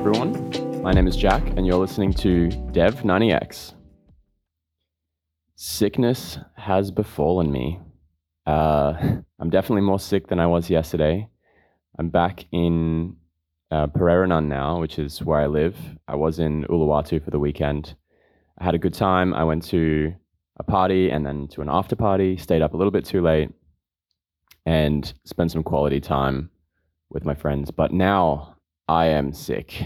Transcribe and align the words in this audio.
everyone. 0.00 0.80
My 0.82 0.92
name 0.92 1.06
is 1.06 1.14
Jack, 1.14 1.46
and 1.58 1.66
you're 1.66 1.76
listening 1.76 2.14
to 2.14 2.48
Dev90X. 2.72 3.74
Sickness 5.56 6.38
has 6.56 6.90
befallen 6.90 7.52
me. 7.52 7.78
Uh, 8.46 8.94
I'm 9.38 9.50
definitely 9.50 9.82
more 9.82 10.00
sick 10.00 10.28
than 10.28 10.40
I 10.40 10.46
was 10.46 10.70
yesterday. 10.70 11.28
I'm 11.98 12.08
back 12.08 12.46
in 12.50 13.16
uh, 13.70 13.88
now, 13.94 14.80
which 14.80 14.98
is 14.98 15.22
where 15.22 15.38
I 15.38 15.48
live. 15.48 15.76
I 16.08 16.16
was 16.16 16.38
in 16.38 16.64
Uluwatu 16.64 17.22
for 17.22 17.30
the 17.30 17.38
weekend. 17.38 17.94
I 18.56 18.64
had 18.64 18.74
a 18.74 18.78
good 18.78 18.94
time. 18.94 19.34
I 19.34 19.44
went 19.44 19.64
to 19.66 20.14
a 20.58 20.62
party 20.62 21.10
and 21.10 21.26
then 21.26 21.46
to 21.48 21.60
an 21.60 21.68
after 21.68 21.94
party, 21.94 22.38
stayed 22.38 22.62
up 22.62 22.72
a 22.72 22.76
little 22.78 22.90
bit 22.90 23.04
too 23.04 23.20
late, 23.20 23.50
and 24.64 25.12
spent 25.26 25.52
some 25.52 25.62
quality 25.62 26.00
time 26.00 26.48
with 27.10 27.26
my 27.26 27.34
friends. 27.34 27.70
But 27.70 27.92
now 27.92 28.56
I 28.90 29.06
am 29.06 29.32
sick. 29.32 29.84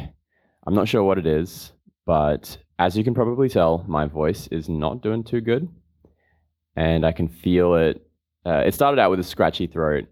I'm 0.67 0.75
not 0.75 0.89
sure 0.89 1.05
what 1.05 1.19
it 1.19 1.27
is, 1.27 1.73
but 2.07 2.57
as 2.79 2.97
you 2.97 3.05
can 3.05 3.13
probably 3.13 3.51
tell, 3.51 3.85
my 3.87 4.07
voice 4.07 4.47
is 4.47 4.71
not 4.71 5.03
doing 5.03 5.23
too 5.23 5.43
good. 5.43 5.69
And 6.75 7.05
I 7.05 7.13
can 7.13 7.29
feel 7.29 7.75
it. 7.75 8.01
Uh, 8.47 8.63
it 8.65 8.73
started 8.73 8.99
out 8.99 9.11
with 9.11 9.21
a 9.21 9.23
scratchy 9.23 9.67
throat, 9.67 10.07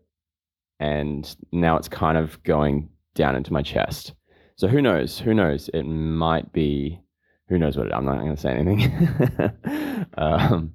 and 0.78 1.34
now 1.52 1.78
it's 1.78 1.88
kind 1.88 2.18
of 2.18 2.42
going 2.42 2.90
down 3.14 3.34
into 3.34 3.50
my 3.50 3.62
chest. 3.62 4.12
So 4.56 4.68
who 4.68 4.82
knows? 4.82 5.18
Who 5.18 5.32
knows? 5.32 5.70
It 5.72 5.84
might 5.84 6.52
be. 6.52 7.00
Who 7.48 7.56
knows 7.56 7.78
what 7.78 7.86
it, 7.86 7.94
I'm 7.94 8.04
not 8.04 8.18
going 8.18 8.36
to 8.36 8.40
say 8.40 8.52
anything. 8.52 10.06
um, 10.18 10.74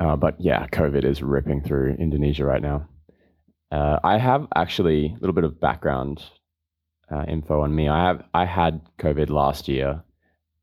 uh, 0.00 0.16
but 0.16 0.40
yeah, 0.40 0.66
COVID 0.68 1.04
is 1.04 1.22
ripping 1.22 1.62
through 1.62 1.96
Indonesia 1.98 2.46
right 2.46 2.62
now. 2.62 2.88
Uh, 3.70 3.98
I 4.02 4.18
have 4.18 4.48
actually 4.56 5.06
a 5.06 5.20
little 5.20 5.32
bit 5.34 5.44
of 5.44 5.60
background 5.60 6.22
uh, 7.10 7.24
info 7.28 7.60
on 7.60 7.74
me. 7.74 7.88
I 7.88 8.04
have 8.06 8.24
I 8.34 8.44
had 8.44 8.80
COVID 8.98 9.30
last 9.30 9.68
year, 9.68 10.02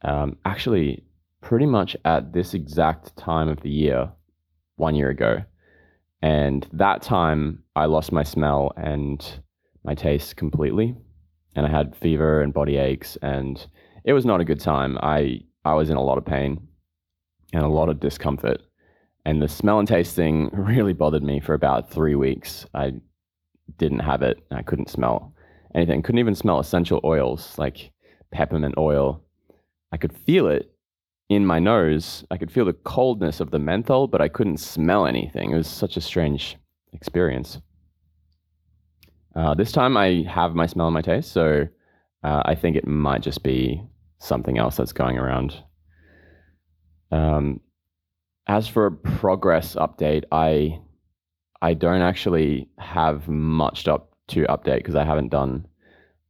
um, 0.01 0.37
actually 0.45 1.03
pretty 1.41 1.65
much 1.65 1.95
at 2.03 2.33
this 2.33 2.53
exact 2.53 3.15
time 3.15 3.47
of 3.47 3.61
the 3.61 3.69
year, 3.69 4.11
one 4.75 4.95
year 4.95 5.09
ago, 5.09 5.43
and 6.21 6.67
that 6.73 7.01
time 7.01 7.63
I 7.75 7.85
lost 7.85 8.11
my 8.11 8.23
smell 8.23 8.73
and 8.75 9.25
my 9.83 9.95
taste 9.95 10.35
completely, 10.35 10.95
and 11.55 11.65
I 11.65 11.69
had 11.69 11.95
fever 11.95 12.41
and 12.41 12.53
body 12.53 12.75
aches, 12.75 13.17
and 13.21 13.65
it 14.03 14.13
was 14.13 14.25
not 14.25 14.41
a 14.41 14.45
good 14.45 14.59
time. 14.59 14.97
I 15.01 15.41
I 15.63 15.73
was 15.75 15.89
in 15.89 15.97
a 15.97 16.03
lot 16.03 16.17
of 16.17 16.25
pain 16.25 16.67
and 17.53 17.63
a 17.63 17.69
lot 17.69 17.87
of 17.87 18.01
discomfort 18.01 18.61
and 19.27 19.41
the 19.41 19.47
smell 19.49 19.77
and 19.77 19.87
taste 19.87 20.15
thing 20.15 20.49
really 20.53 20.93
bothered 20.93 21.21
me 21.21 21.41
for 21.41 21.53
about 21.53 21.91
three 21.91 22.15
weeks. 22.15 22.65
I 22.73 22.93
didn't 23.77 23.99
have 23.99 24.21
it. 24.21 24.37
I 24.51 24.61
couldn't 24.61 24.89
smell 24.89 25.33
anything. 25.75 26.01
Couldn't 26.01 26.19
even 26.19 26.33
smell 26.33 26.61
essential 26.61 27.01
oils 27.03 27.53
like 27.57 27.91
peppermint 28.31 28.75
oil. 28.77 29.21
I 29.91 29.97
could 29.97 30.15
feel 30.15 30.47
it 30.47 30.71
in 31.27 31.45
my 31.45 31.59
nose. 31.59 32.23
I 32.31 32.37
could 32.37 32.49
feel 32.49 32.63
the 32.63 32.71
coldness 32.71 33.41
of 33.41 33.51
the 33.51 33.59
menthol, 33.59 34.07
but 34.07 34.21
I 34.21 34.29
couldn't 34.29 34.61
smell 34.61 35.05
anything. 35.05 35.51
It 35.51 35.57
was 35.57 35.67
such 35.67 35.97
a 35.97 36.01
strange 36.01 36.55
experience. 36.93 37.59
Uh, 39.35 39.55
this 39.55 39.73
time 39.73 39.97
I 39.97 40.23
have 40.29 40.55
my 40.55 40.67
smell 40.67 40.87
and 40.87 40.93
my 40.93 41.01
taste, 41.01 41.33
so 41.33 41.67
uh, 42.23 42.43
I 42.45 42.55
think 42.55 42.77
it 42.77 42.87
might 42.87 43.23
just 43.23 43.43
be 43.43 43.83
something 44.19 44.57
else 44.57 44.77
that's 44.77 44.93
going 44.93 45.17
around. 45.17 45.61
Um, 47.11 47.59
as 48.47 48.67
for 48.67 48.85
a 48.85 48.91
progress 48.91 49.75
update, 49.75 50.23
I 50.31 50.79
I 51.61 51.73
don't 51.73 52.01
actually 52.01 52.69
have 52.77 53.27
much 53.27 53.87
up 53.87 54.15
to 54.29 54.43
update 54.43 54.77
because 54.77 54.95
I 54.95 55.03
haven't 55.03 55.29
done 55.29 55.67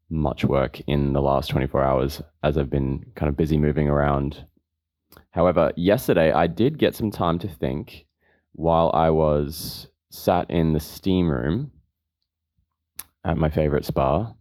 much 0.09 0.45
work 0.45 0.79
in 0.87 1.11
the 1.11 1.21
last 1.21 1.49
24 1.49 1.83
hours 1.83 2.21
as 2.43 2.57
I've 2.57 2.69
been 2.69 3.05
kind 3.15 3.29
of 3.29 3.35
busy 3.35 3.57
moving 3.57 3.89
around. 3.89 4.45
However, 5.31 5.73
yesterday 5.75 6.31
I 6.31 6.47
did 6.47 6.77
get 6.77 6.95
some 6.95 7.11
time 7.11 7.39
to 7.39 7.47
think 7.47 8.05
while 8.53 8.89
I 8.93 9.09
was 9.09 9.87
sat 10.09 10.49
in 10.49 10.71
the 10.71 10.79
steam 10.79 11.29
room 11.29 11.71
at 13.25 13.37
my 13.37 13.49
favorite 13.49 13.85
spa 13.85 14.33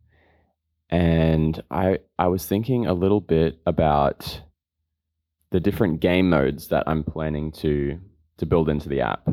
and 0.89 1.61
I 1.71 1.99
I 2.19 2.29
was 2.29 2.47
thinking 2.47 2.87
a 2.87 2.95
little 2.95 3.21
bit 3.21 3.59
about 3.67 4.41
the 5.51 5.61
different 5.61 6.01
game 6.01 6.31
modes 6.31 6.69
that 6.69 6.85
I'm 6.87 7.05
planning 7.05 7.53
to 7.53 7.99
to 8.39 8.47
build 8.47 8.69
into 8.69 8.89
the 8.89 9.01
app. 9.01 9.29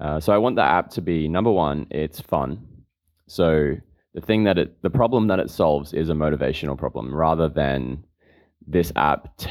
Uh, 0.00 0.18
so 0.18 0.32
I 0.32 0.38
want 0.38 0.56
the 0.56 0.62
app 0.62 0.90
to 0.90 1.02
be 1.02 1.28
number 1.28 1.50
one, 1.50 1.86
it's 1.90 2.20
fun. 2.20 2.66
So 3.26 3.76
the 4.14 4.20
thing 4.20 4.44
that 4.44 4.58
it, 4.58 4.82
the 4.82 4.90
problem 4.90 5.26
that 5.28 5.38
it 5.38 5.50
solves 5.50 5.92
is 5.92 6.08
a 6.08 6.14
motivational 6.14 6.76
problem 6.76 7.14
rather 7.14 7.48
than 7.48 8.04
this 8.66 8.92
app 8.96 9.36
t- 9.36 9.50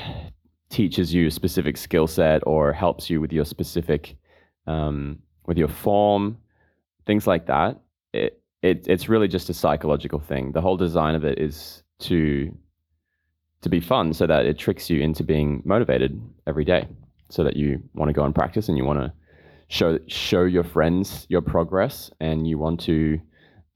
teaches 0.69 1.13
you 1.13 1.27
a 1.27 1.31
specific 1.31 1.77
skill 1.77 2.07
set 2.07 2.41
or 2.47 2.73
helps 2.73 3.09
you 3.09 3.21
with 3.21 3.31
your 3.31 3.45
specific, 3.45 4.15
um, 4.65 5.19
with 5.45 5.57
your 5.57 5.67
form, 5.67 6.37
things 7.05 7.27
like 7.27 7.45
that. 7.47 7.79
It, 8.13 8.41
it, 8.61 8.85
it's 8.87 9.09
really 9.09 9.27
just 9.27 9.49
a 9.49 9.53
psychological 9.53 10.19
thing. 10.19 10.51
The 10.51 10.61
whole 10.61 10.77
design 10.77 11.15
of 11.15 11.23
it 11.23 11.39
is 11.39 11.83
to 11.99 12.55
to 13.63 13.69
be 13.69 13.79
fun 13.79 14.13
so 14.13 14.27
that 14.27 14.45
it 14.45 14.57
tricks 14.57 14.89
you 14.89 15.01
into 15.01 15.23
being 15.23 15.61
motivated 15.65 16.21
every 16.47 16.65
day 16.65 16.87
so 17.29 17.43
that 17.43 17.55
you 17.55 17.81
want 17.95 18.09
to 18.09 18.13
go 18.13 18.23
and 18.23 18.35
practice 18.35 18.69
and 18.69 18.77
you 18.77 18.85
want 18.85 18.99
to 18.99 19.11
show 19.69 19.97
show 20.07 20.43
your 20.43 20.63
friends 20.63 21.25
your 21.29 21.41
progress 21.41 22.11
and 22.19 22.47
you 22.47 22.57
want 22.59 22.79
to 22.79 23.19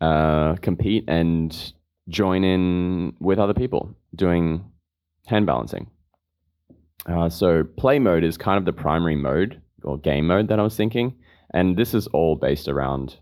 uh, 0.01 0.55
compete 0.57 1.03
and 1.07 1.73
join 2.09 2.43
in 2.43 3.13
with 3.19 3.39
other 3.39 3.53
people 3.53 3.95
doing 4.15 4.63
hand 5.25 5.45
balancing. 5.45 5.89
Uh, 7.05 7.29
so 7.29 7.63
play 7.63 7.99
mode 7.99 8.23
is 8.23 8.37
kind 8.37 8.57
of 8.57 8.65
the 8.65 8.73
primary 8.73 9.15
mode 9.15 9.61
or 9.83 9.97
game 9.97 10.27
mode 10.27 10.49
that 10.49 10.59
I 10.59 10.63
was 10.63 10.75
thinking, 10.75 11.15
and 11.53 11.77
this 11.77 11.93
is 11.93 12.07
all 12.07 12.35
based 12.35 12.67
around 12.67 13.17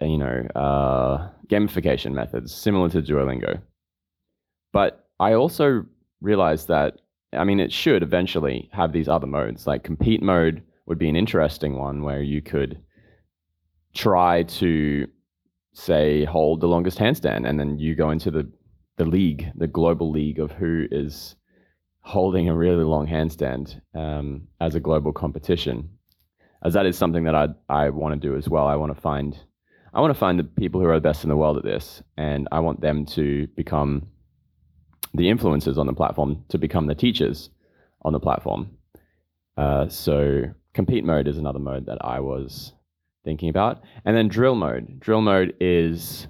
you 0.00 0.18
know 0.18 0.46
uh, 0.54 1.28
gamification 1.48 2.12
methods 2.12 2.54
similar 2.54 2.88
to 2.90 3.02
Duolingo. 3.02 3.60
But 4.72 5.08
I 5.22 5.34
also 5.34 5.84
realized 6.20 6.66
that, 6.68 6.90
I 7.32 7.44
mean, 7.44 7.60
it 7.60 7.72
should 7.72 8.02
eventually 8.02 8.68
have 8.72 8.92
these 8.92 9.08
other 9.08 9.26
modes. 9.26 9.66
Like 9.66 9.84
compete 9.84 10.22
mode 10.22 10.62
would 10.86 10.98
be 10.98 11.08
an 11.08 11.16
interesting 11.16 11.76
one 11.76 12.02
where 12.02 12.22
you 12.22 12.42
could 12.42 12.80
try 13.94 14.42
to, 14.42 15.06
say, 15.74 16.24
hold 16.24 16.60
the 16.60 16.72
longest 16.74 16.98
handstand, 16.98 17.48
and 17.48 17.58
then 17.58 17.78
you 17.78 17.94
go 17.94 18.10
into 18.10 18.30
the, 18.30 18.50
the 18.96 19.04
league, 19.04 19.50
the 19.54 19.66
global 19.66 20.10
league 20.10 20.40
of 20.40 20.50
who 20.50 20.86
is 20.90 21.36
holding 22.00 22.48
a 22.48 22.56
really 22.56 22.84
long 22.84 23.06
handstand 23.06 23.80
um, 23.94 24.48
as 24.60 24.74
a 24.74 24.80
global 24.80 25.12
competition. 25.12 25.88
As 26.64 26.74
that 26.74 26.86
is 26.86 26.98
something 26.98 27.24
that 27.24 27.34
I 27.34 27.48
I 27.68 27.90
want 27.90 28.20
to 28.20 28.28
do 28.28 28.36
as 28.36 28.48
well. 28.48 28.66
I 28.66 28.76
want 28.76 28.94
to 28.94 29.00
find 29.00 29.36
I 29.94 30.00
want 30.00 30.12
to 30.14 30.18
find 30.18 30.38
the 30.38 30.44
people 30.44 30.80
who 30.80 30.88
are 30.88 31.00
the 31.00 31.08
best 31.08 31.24
in 31.24 31.30
the 31.30 31.36
world 31.36 31.56
at 31.56 31.64
this, 31.64 32.02
and 32.16 32.48
I 32.52 32.60
want 32.60 32.80
them 32.80 33.06
to 33.06 33.46
become 33.56 34.08
the 35.14 35.24
influencers 35.24 35.76
on 35.76 35.86
the 35.86 35.92
platform 35.92 36.44
to 36.48 36.58
become 36.58 36.86
the 36.86 36.94
teachers 36.94 37.50
on 38.02 38.12
the 38.12 38.20
platform. 38.20 38.70
Uh, 39.56 39.88
so 39.88 40.44
compete 40.74 41.04
mode 41.04 41.28
is 41.28 41.38
another 41.38 41.58
mode 41.58 41.86
that 41.86 41.98
I 42.00 42.20
was 42.20 42.72
thinking 43.24 43.48
about. 43.48 43.82
And 44.04 44.16
then 44.16 44.28
drill 44.28 44.54
mode. 44.54 45.00
Drill 45.00 45.20
mode 45.20 45.54
is 45.60 46.26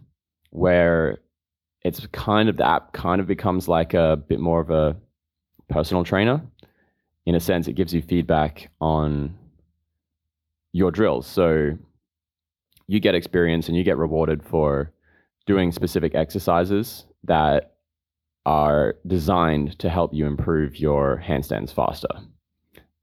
where 0.51 1.19
it's 1.83 2.07
kind 2.13 2.49
of 2.49 2.57
the 2.57 2.67
app 2.67 2.93
kind 2.93 3.21
of 3.21 3.27
becomes 3.27 3.69
like 3.69 3.95
a 3.95 4.17
bit 4.17 4.41
more 4.41 4.61
of 4.61 4.71
a 4.71 4.97
personal 5.69 6.05
trainer. 6.05 6.43
In 7.25 7.35
a 7.35 7.41
sense, 7.41 7.69
it 7.69 7.75
gives 7.75 7.95
you 7.95 8.03
feedback 8.03 8.71
on 8.81 9.35
your 10.73 10.91
drills. 10.91 11.27
So 11.27 11.77
you 12.87 13.01
get 13.01 13.15
experience 13.15 13.69
and 13.69 13.77
you 13.77 13.85
get 13.85 13.97
rewarded 13.97 14.43
for 14.43 14.93
doing 15.47 15.73
specific 15.73 16.15
exercises 16.15 17.07
that 17.25 17.72
are 18.45 18.97
designed 19.07 19.79
to 19.79 19.89
help 19.89 20.13
you 20.13 20.27
improve 20.27 20.79
your 20.79 21.23
handstands 21.25 21.73
faster. 21.73 22.09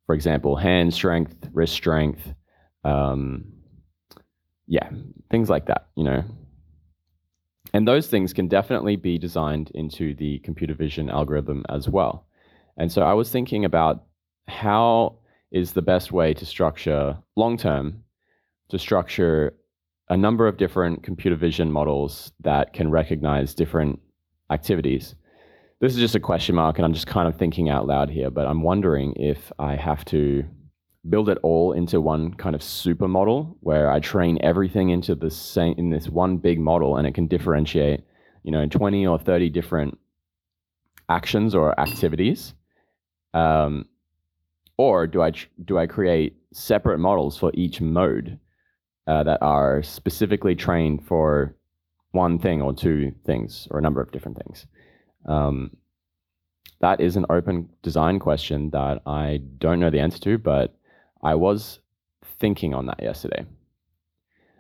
For 0.06 0.16
example, 0.16 0.56
hand 0.56 0.94
strength, 0.94 1.50
wrist 1.54 1.74
strength, 1.74 2.34
um, 2.84 3.54
yeah, 4.68 4.90
things 5.32 5.50
like 5.50 5.68
that, 5.68 5.88
you 5.96 6.04
know. 6.04 6.24
And 7.74 7.88
those 7.88 8.08
things 8.08 8.34
can 8.34 8.48
definitely 8.48 8.96
be 8.96 9.18
designed 9.18 9.72
into 9.76 10.16
the 10.16 10.40
computer 10.40 10.74
vision 10.74 11.10
algorithm 11.10 11.64
as 11.70 11.88
well. 11.88 12.26
And 12.78 12.92
so 12.92 13.04
I 13.04 13.14
was 13.14 13.30
thinking 13.30 13.66
about 13.66 14.06
how 14.48 15.20
is 15.52 15.74
the 15.74 15.82
best 15.82 16.12
way 16.12 16.34
to 16.34 16.46
structure 16.46 17.18
long 17.36 17.58
term 17.58 18.04
to 18.70 18.80
structure 18.80 19.56
a 20.10 20.18
number 20.18 20.48
of 20.48 20.58
different 20.58 21.04
computer 21.04 21.36
vision 21.36 21.72
models 21.72 22.32
that 22.42 22.74
can 22.74 22.90
recognize 22.90 23.54
different 23.54 24.00
activities 24.50 25.16
this 25.80 25.94
is 25.94 26.00
just 26.00 26.16
a 26.16 26.20
question 26.20 26.56
mark, 26.56 26.78
and 26.78 26.86
I'm 26.86 26.94
just 26.94 27.08
kind 27.08 27.28
of 27.28 27.38
thinking 27.38 27.70
out 27.70 27.88
loud 27.88 28.10
here, 28.10 28.30
but 28.30 28.46
I'm 28.48 28.64
wondering 28.64 29.14
if 29.16 29.52
I 29.60 29.76
have 29.76 30.04
to 30.06 30.44
build 31.10 31.30
it 31.30 31.38
all 31.42 31.72
into 31.72 32.02
one 32.02 32.34
kind 32.34 32.54
of 32.54 32.62
super 32.62 33.08
model 33.08 33.58
where 33.62 33.90
I 33.90 34.02
train 34.02 34.38
everything 34.44 34.90
into 34.90 35.16
the 35.16 35.32
same 35.32 35.76
in 35.78 35.90
this 35.90 36.10
one 36.10 36.38
big 36.38 36.60
model 36.60 36.98
and 36.98 37.08
it 37.08 37.14
can 37.14 37.28
differentiate, 37.28 38.04
you 38.44 38.52
know, 38.52 38.66
20 38.66 39.08
or 39.08 39.18
30 39.18 39.50
different 39.50 39.98
actions 41.08 41.56
or 41.56 41.80
activities? 41.80 42.54
Um, 43.34 43.86
or 44.78 45.08
do 45.08 45.22
I 45.22 45.32
do 45.64 45.78
I 45.78 45.88
create 45.88 46.38
separate 46.54 47.00
models 47.00 47.38
for 47.38 47.52
each 47.54 47.80
mode 47.80 48.38
uh, 49.08 49.24
that 49.24 49.42
are 49.42 49.82
specifically 49.82 50.56
trained 50.56 51.06
for 51.06 51.56
one 52.12 52.40
thing 52.40 52.62
or 52.62 52.74
two 52.74 53.14
things 53.26 53.68
or 53.72 53.80
a 53.80 53.82
number 53.82 54.02
of 54.02 54.12
different 54.12 54.38
things? 54.38 54.68
Um, 55.26 55.72
that 56.82 57.02
is 57.02 57.16
an 57.16 57.26
open 57.30 57.70
design 57.82 58.20
question 58.20 58.70
that 58.72 59.02
I 59.06 59.42
don't 59.58 59.80
know 59.80 59.90
the 59.90 60.00
answer 60.00 60.20
to, 60.20 60.38
but 60.38 60.76
I 61.22 61.36
was 61.36 61.80
thinking 62.40 62.74
on 62.74 62.86
that 62.86 63.02
yesterday. 63.02 63.46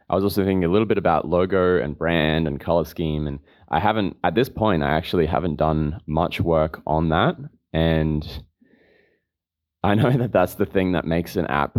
I 0.10 0.16
was 0.16 0.24
also 0.24 0.44
thinking 0.44 0.66
a 0.66 0.72
little 0.72 0.88
bit 0.88 0.98
about 0.98 1.28
logo 1.28 1.82
and 1.82 1.98
brand 1.98 2.48
and 2.48 2.60
color 2.60 2.84
scheme. 2.84 3.28
And 3.28 3.40
I 3.70 3.80
haven't, 3.80 4.18
at 4.24 4.34
this 4.34 4.50
point, 4.50 4.84
I 4.84 4.90
actually 4.90 5.28
haven't 5.28 5.58
done 5.58 6.02
much 6.08 6.42
work 6.42 6.82
on 6.88 7.10
that. 7.10 7.36
And 7.74 8.28
I 9.84 9.96
know 9.96 10.12
that 10.18 10.32
that's 10.32 10.56
the 10.56 10.66
thing 10.66 10.94
that 10.94 11.06
makes 11.06 11.36
an 11.36 11.46
app, 11.48 11.78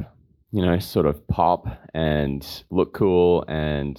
you 0.52 0.64
know, 0.64 0.78
sort 0.78 1.06
of 1.06 1.26
pop 1.26 1.66
and 1.92 2.46
look 2.70 2.94
cool. 2.94 3.44
And 3.48 3.96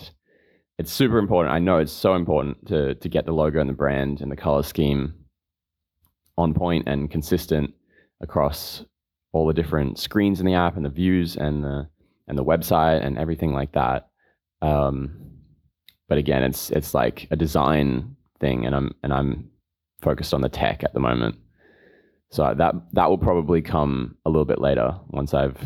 it's 0.81 0.92
super 0.92 1.19
important. 1.19 1.54
I 1.54 1.60
know 1.60 1.78
it's 1.78 1.92
so 1.92 2.16
important 2.16 2.68
to, 2.69 2.95
to 2.95 3.07
get 3.07 3.28
the 3.28 3.31
logo 3.31 3.62
and 3.62 3.69
the 3.69 3.74
brand 3.74 4.19
and 4.19 4.31
the 4.31 4.36
color 4.36 4.63
scheme 4.63 5.13
on 6.39 6.56
point 6.56 6.88
and 6.88 7.12
consistent 7.12 7.75
across 8.19 8.83
all 9.31 9.45
the 9.45 9.54
different 9.54 10.00
screens 10.00 10.39
in 10.39 10.48
the 10.48 10.56
app 10.56 10.75
and 10.75 10.83
the 10.83 10.89
views 10.89 11.38
and 11.38 11.63
the 11.63 11.88
and 12.28 12.36
the 12.36 12.44
website 12.44 13.06
and 13.06 13.19
everything 13.19 13.54
like 13.54 13.74
that. 13.74 14.10
Um, 14.63 15.33
but 16.10 16.18
again, 16.18 16.42
it's 16.42 16.72
it's 16.72 16.95
like 16.95 17.28
a 17.30 17.36
design 17.36 18.16
thing, 18.39 18.66
and 18.66 18.74
I'm 18.74 18.95
and 19.04 19.13
I'm 19.13 19.51
focused 20.01 20.33
on 20.33 20.42
the 20.42 20.50
tech 20.50 20.83
at 20.83 20.95
the 20.95 21.00
moment. 21.00 21.36
So 22.31 22.56
that 22.57 22.74
that 22.94 23.07
will 23.07 23.19
probably 23.19 23.62
come 23.62 24.18
a 24.25 24.31
little 24.31 24.45
bit 24.45 24.60
later 24.60 24.95
once 25.10 25.36
I've 25.36 25.60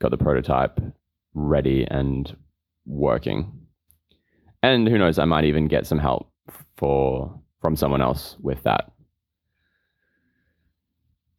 got 0.00 0.10
the 0.10 0.18
prototype 0.18 0.80
ready 1.34 1.86
and 1.88 2.36
working. 2.84 3.65
And 4.66 4.88
who 4.88 4.98
knows, 4.98 5.16
I 5.20 5.24
might 5.26 5.44
even 5.44 5.68
get 5.68 5.86
some 5.86 6.00
help 6.00 6.28
for 6.76 7.40
from 7.60 7.76
someone 7.76 8.02
else 8.02 8.36
with 8.40 8.64
that. 8.64 8.90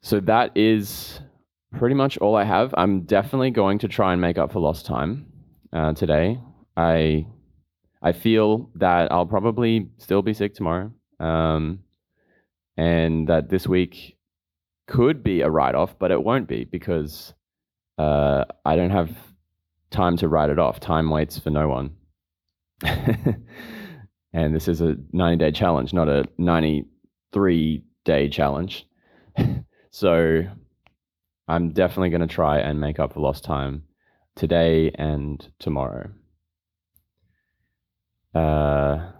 So 0.00 0.20
that 0.20 0.56
is 0.56 1.20
pretty 1.76 1.94
much 1.94 2.16
all 2.18 2.36
I 2.36 2.44
have. 2.44 2.74
I'm 2.78 3.02
definitely 3.02 3.50
going 3.50 3.80
to 3.80 3.88
try 3.88 4.12
and 4.14 4.22
make 4.22 4.38
up 4.38 4.52
for 4.52 4.60
lost 4.60 4.86
time 4.86 5.26
uh, 5.74 5.92
today. 5.92 6.40
I 6.74 7.26
I 8.00 8.12
feel 8.12 8.70
that 8.76 9.12
I'll 9.12 9.26
probably 9.26 9.90
still 9.98 10.22
be 10.22 10.32
sick 10.32 10.54
tomorrow, 10.54 10.90
um, 11.20 11.80
and 12.78 13.28
that 13.28 13.50
this 13.50 13.66
week 13.66 14.16
could 14.86 15.22
be 15.22 15.42
a 15.42 15.50
write 15.50 15.74
off, 15.74 15.98
but 15.98 16.10
it 16.10 16.24
won't 16.24 16.48
be 16.48 16.64
because 16.64 17.34
uh, 17.98 18.46
I 18.64 18.74
don't 18.74 18.96
have 19.00 19.10
time 19.90 20.16
to 20.16 20.28
write 20.28 20.48
it 20.48 20.58
off. 20.58 20.80
Time 20.80 21.10
waits 21.10 21.38
for 21.38 21.50
no 21.50 21.68
one. 21.68 21.90
and 24.32 24.54
this 24.54 24.68
is 24.68 24.80
a 24.80 24.96
90 25.12 25.44
day 25.44 25.52
challenge, 25.52 25.92
not 25.92 26.08
a 26.08 26.24
93 26.38 27.84
day 28.04 28.28
challenge. 28.28 28.86
so 29.90 30.42
I'm 31.48 31.70
definitely 31.70 32.10
going 32.10 32.20
to 32.20 32.26
try 32.26 32.58
and 32.58 32.80
make 32.80 32.98
up 32.98 33.14
for 33.14 33.20
lost 33.20 33.44
time 33.44 33.84
today 34.36 34.90
and 34.94 35.46
tomorrow. 35.58 36.10
Uh, 38.34 39.10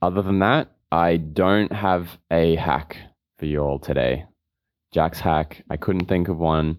other 0.00 0.22
than 0.22 0.38
that, 0.38 0.72
I 0.92 1.16
don't 1.16 1.72
have 1.72 2.16
a 2.30 2.56
hack 2.56 2.96
for 3.38 3.46
you 3.46 3.60
all 3.60 3.78
today. 3.78 4.24
Jack's 4.92 5.20
hack. 5.20 5.62
I 5.68 5.76
couldn't 5.76 6.06
think 6.06 6.28
of 6.28 6.38
one. 6.38 6.78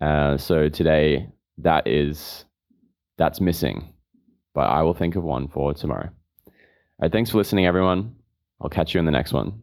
Uh, 0.00 0.36
so 0.36 0.68
today 0.68 1.28
that 1.58 1.86
is 1.86 2.44
that's 3.16 3.40
missing, 3.40 3.92
but 4.58 4.70
I 4.70 4.82
will 4.82 4.92
think 4.92 5.14
of 5.14 5.22
one 5.22 5.46
for 5.46 5.72
tomorrow. 5.72 6.10
All 6.44 6.52
right, 7.00 7.12
thanks 7.12 7.30
for 7.30 7.38
listening, 7.38 7.64
everyone. 7.64 8.16
I'll 8.60 8.68
catch 8.68 8.92
you 8.92 8.98
in 8.98 9.04
the 9.04 9.12
next 9.12 9.32
one. 9.32 9.60